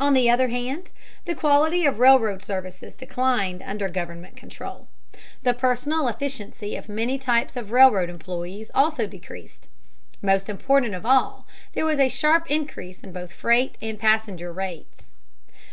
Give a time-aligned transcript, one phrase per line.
[0.00, 0.90] On the other hand,
[1.26, 4.88] the quality of railroad service declined under government control.
[5.44, 9.68] The personal efficiency of many types of railroad employees also decreased.
[10.20, 15.12] Most important of all, there was a sharp increase in both freight and passenger rates.